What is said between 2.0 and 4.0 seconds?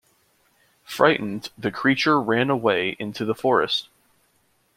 ran away into the forest.